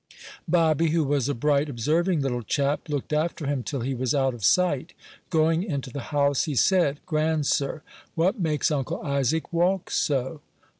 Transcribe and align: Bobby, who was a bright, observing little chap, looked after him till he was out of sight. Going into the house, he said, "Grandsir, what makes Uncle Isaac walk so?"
Bobby, 0.47 0.87
who 0.89 1.03
was 1.03 1.29
a 1.29 1.35
bright, 1.35 1.69
observing 1.69 2.21
little 2.21 2.41
chap, 2.41 2.89
looked 2.89 3.13
after 3.13 3.45
him 3.45 3.61
till 3.61 3.81
he 3.81 3.93
was 3.93 4.15
out 4.15 4.33
of 4.33 4.43
sight. 4.43 4.93
Going 5.29 5.61
into 5.61 5.91
the 5.91 5.99
house, 6.09 6.45
he 6.45 6.55
said, 6.55 6.99
"Grandsir, 7.05 7.83
what 8.15 8.39
makes 8.39 8.71
Uncle 8.71 8.99
Isaac 9.03 9.53
walk 9.53 9.91
so?" 9.91 10.41